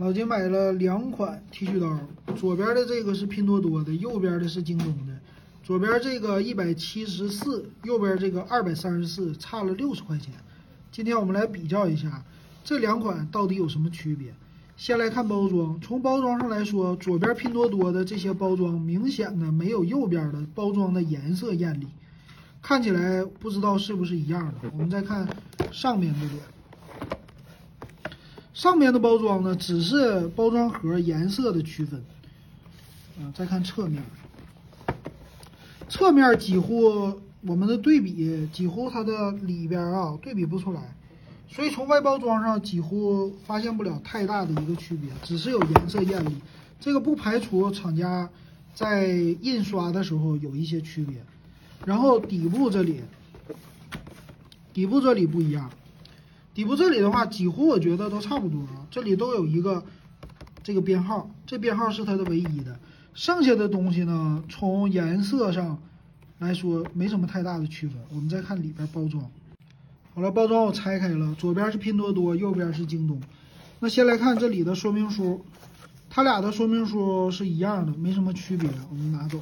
[0.00, 2.00] 老金买了两款剃须刀，
[2.34, 5.12] 左边的这个是拼多多的，右边的是京东的。
[5.62, 10.32] 左边这个一百七十四，右边这个二百三十四，差了六十块钱。
[10.90, 12.24] 今天我们来比较一下
[12.64, 14.32] 这两款到底有什么区别。
[14.74, 21.86] 先来看包装，从包装上来说，左边拼多多的这些包装明显的没有右边的包装的颜色艳丽，
[22.62, 24.70] 看起来不知道是不是一样的。
[24.72, 25.28] 我们再看
[25.70, 26.40] 上面这边。
[28.60, 32.04] 上面的包装呢，只是包装盒颜色的区分。
[33.18, 34.02] 嗯，再看侧面，
[35.88, 40.94] 侧面几乎我们的对比几乎它的里边啊对比不出来，
[41.48, 46.36] 所以从外包装上几乎发现不了太大的一个区别，只是有颜色艳丽。
[46.78, 48.28] 这个不排除厂家
[48.74, 51.16] 在印刷的时候有一些区别。
[51.86, 53.00] 然后底部这里，
[54.74, 55.70] 底部这里不一样。
[56.52, 58.84] 底部这里的话，几乎我觉得都差不多啊。
[58.90, 59.84] 这里都有一个
[60.62, 62.78] 这个编号，这编号是它的唯一的。
[63.14, 65.78] 剩下的东西呢，从颜色上
[66.38, 67.96] 来说没什么太大的区分。
[68.10, 69.30] 我们再看里边包装，
[70.14, 73.20] 好了，包装我拆开了，左边是拼多多，右边是京东。
[73.78, 75.44] 那先来看这里的说明书，
[76.08, 78.68] 它俩的说明书是一样的，没什么区别。
[78.90, 79.40] 我们拿走，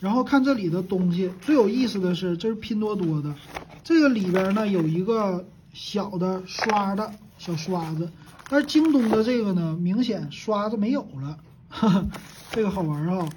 [0.00, 3.34] 然后看这里的东西，最有意思的是这是拼多多的，
[3.84, 5.46] 这个里边呢有一个。
[5.72, 8.10] 小的刷的小刷子，
[8.48, 12.06] 但是京东的这个呢，明显刷子没有了，哈哈，
[12.50, 13.28] 这个好玩啊。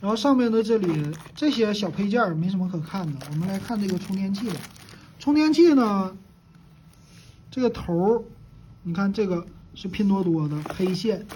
[0.00, 4.56] 然后上面的这里这些小配件没什么可看的，我们来看这个充电器吧。
[5.18, 6.16] 充电器呢，
[7.50, 8.22] 这个头儿，
[8.82, 11.26] 你看这个是拼多多的黑线，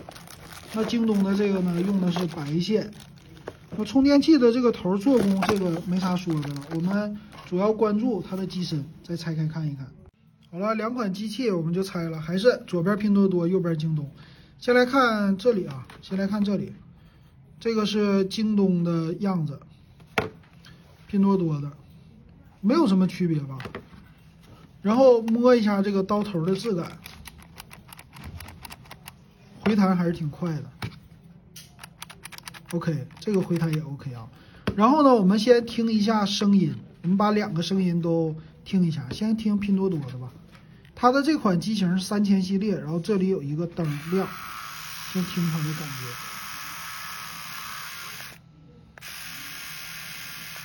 [0.73, 2.91] 那京东的这个呢用的是白线。
[3.77, 9.87] 那充电器的这个头做工，这个没啥说的了，我们主要关注它的机身，再拆开看一看。
[10.55, 14.09] 好了，两款机器我们就拆了，还是左边拼多多，右边京东。
[14.61, 16.73] 先来看这里啊，先来看这里，
[17.59, 19.59] 这个是京东的样子，
[21.09, 21.73] 拼多多的，
[22.61, 23.59] 没有什么区别吧？
[24.81, 26.99] 然后摸一下这个刀头的质感，
[29.65, 30.65] 回弹还是挺快的。
[32.71, 34.29] OK，这个回弹也 OK 啊。
[34.77, 36.73] 然后呢，我们先听一下声音，
[37.03, 40.33] 我们把两个声音都听一下，先听拼多多的吧。
[41.05, 44.27] 它的这款机型是三千系列，然后这里有一个灯亮，
[45.13, 46.07] 先听它的感觉。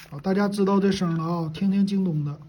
[0.09, 2.39] 好，大家知道这声了啊，听听京东的，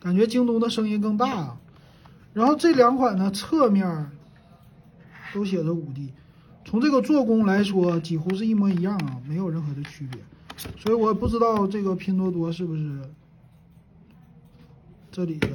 [0.00, 1.56] 感觉京东的声音更大啊。
[2.32, 4.10] 然后这两款呢，侧面
[5.32, 6.12] 都写着五 D，
[6.64, 10.20] 从这个做工来说，几乎是一模一样啊，没有任何的区别。
[10.78, 13.00] 所以我不知道这个拼多多是不是
[15.10, 15.48] 这里的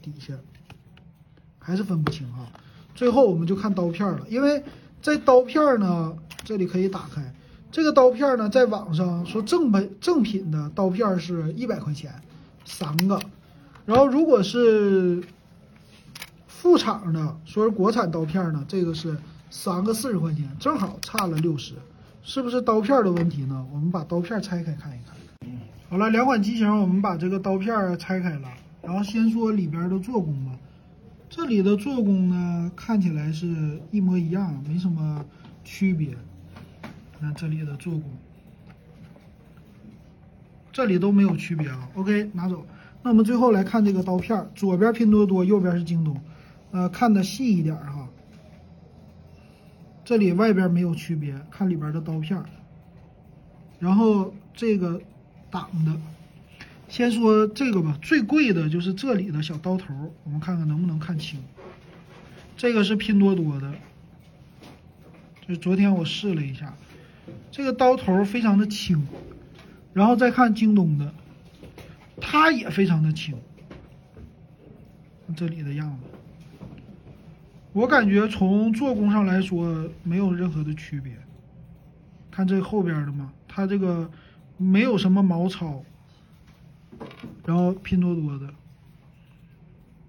[0.00, 0.34] 底下
[1.58, 2.46] 还是分不清哈。
[2.94, 4.62] 最后我们就看刀片了，因为
[5.00, 7.34] 在刀片呢，这里可以打开
[7.70, 12.12] 这个刀片呢，在网上说正品正品的刀片是一百块钱
[12.64, 13.20] 三个，
[13.86, 15.22] 然后如果是
[16.46, 19.16] 副厂的，说是国产刀片呢，这个是
[19.50, 21.74] 三个四十块钱，正好差了六十。
[22.22, 23.66] 是不是刀片的问题呢？
[23.72, 25.16] 我们把刀片拆开看一看。
[25.88, 28.48] 好了，两款机型，我们把这个刀片拆开了，
[28.80, 30.52] 然后先说里边的做工吧。
[31.28, 35.24] 这里的做工呢，看起来是一模一样，没什么
[35.64, 36.16] 区别。
[37.20, 38.02] 看这里的做工，
[40.72, 41.88] 这里都没有区别啊。
[41.94, 42.64] OK，拿走。
[43.02, 46.20] 那我们最后来看这个刀片，左边拼多多，右边是京东。
[46.70, 48.01] 呃，看的细一点哈。
[50.04, 52.42] 这里外边没有区别，看里边的刀片
[53.78, 55.00] 然后这个
[55.50, 55.92] 挡的，
[56.88, 61.40] 先说这个吧，最贵的就是这里的小刀头，我们看看能不能看清。
[62.56, 63.72] 这个是拼多多的，
[65.48, 66.74] 就昨天我试了一下，
[67.50, 69.06] 这个刀头非常的轻。
[69.92, 71.12] 然后再看京东的，
[72.18, 73.36] 它也非常的轻，
[75.36, 76.11] 这里的样子。
[77.72, 81.16] 我感觉从做工上来说没有任何的区别，
[82.30, 84.10] 看这后边的嘛，它这个
[84.58, 85.82] 没有什么毛糙，
[87.46, 88.52] 然后拼多多的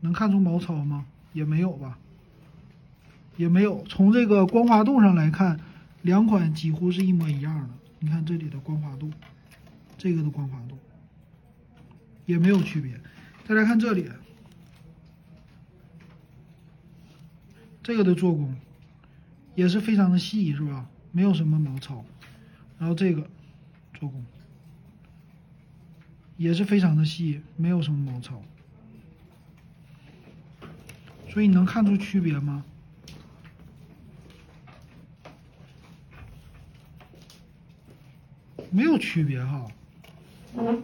[0.01, 1.05] 能看出毛糙吗？
[1.31, 1.97] 也没有吧，
[3.37, 3.81] 也没有。
[3.87, 5.57] 从这个光滑度上来看，
[6.01, 7.69] 两款几乎是一模一样的。
[7.99, 9.09] 你看这里的光滑度，
[9.97, 10.77] 这个的光滑度
[12.25, 12.99] 也没有区别。
[13.47, 14.09] 再来看这里。
[17.83, 18.55] 这个的做工
[19.55, 20.87] 也是非常的细，是吧？
[21.11, 22.03] 没有什么毛糙。
[22.79, 23.29] 然后这个
[23.93, 24.25] 做工
[26.37, 28.41] 也是非常的细，没有什么毛糙。
[31.29, 32.63] 所以你能看出区别吗？
[38.69, 39.67] 没有区别哈，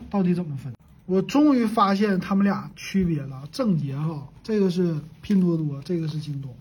[0.09, 0.73] 到底怎么分？
[1.05, 6.55] 我终于发现他们俩区别了，正解哈，这个是拼多多，这个是京东。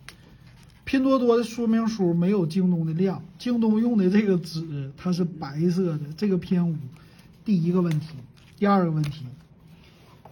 [0.89, 6.75] 拼多多的说明书没有京东的亮，京东用的这个纸它是白色的，这个偏污。
[7.45, 8.17] 第一个问题，
[8.57, 9.27] 第二个问题，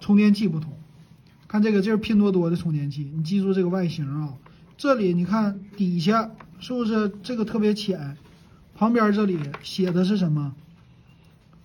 [0.00, 0.72] 充电器不同。
[1.46, 4.32] 看这个，这是拼多多的充电器，你记住这个外形啊。
[4.78, 8.16] 这里你看底下是不是这个特别浅？
[8.74, 10.54] 旁边这里写的是什么？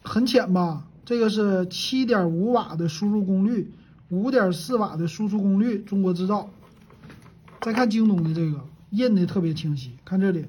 [0.04, 0.86] 很浅吧？
[1.06, 3.72] 这个是七点五瓦的输入功率，
[4.10, 6.50] 五点四瓦的输出功率，中国制造。
[7.62, 8.62] 再看京东的这个。
[8.92, 10.46] 印的特别清晰，看这里，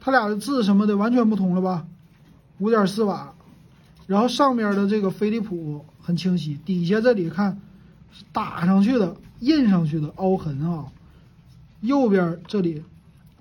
[0.00, 1.86] 它俩的字什么的完全不同了吧？
[2.58, 3.34] 五点四瓦，
[4.06, 7.60] 然后上面的这个飞利浦很清晰，底下这里看
[8.12, 10.86] 是打上去的、印上去的凹痕啊。
[11.80, 12.82] 右边这里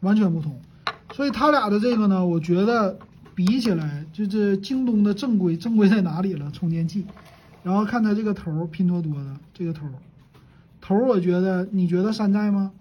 [0.01, 0.59] 完全不同，
[1.13, 2.97] 所以它俩的这个呢，我觉得
[3.33, 6.51] 比起来就是京东的正规，正规在哪里了？
[6.51, 7.05] 充电器，
[7.63, 9.87] 然后看它这个头，拼多多的这个头，
[10.79, 12.71] 头我觉得你觉得山寨吗？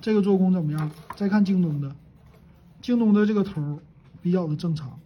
[0.00, 0.90] 这个做工怎么样？
[1.16, 1.94] 再看京东的，
[2.80, 3.80] 京东的这个头
[4.22, 4.98] 比较的正常，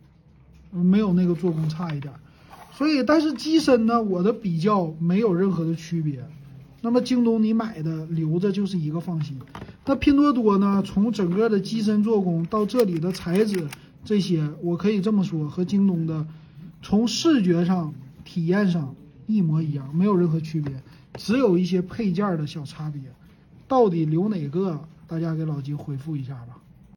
[0.70, 2.12] 没有那个做工差一点。
[2.72, 6.24] 所以，但是机身呢，我的比较没有任何的区别。
[6.80, 9.38] 那么京东你买的留着就是一个放心。
[9.86, 13.68] 那拼多多呢，从整个的机身做工到这里的材质
[14.04, 16.26] 这些，我可以这么说，和京东的
[16.82, 17.94] 从视觉上、
[18.24, 18.94] 体验上
[19.26, 20.82] 一模一样，没有任何区别，
[21.14, 23.00] 只有一些配件的小差别。
[23.72, 24.78] 到底留哪个？
[25.06, 26.61] 大家给老金回复一下吧。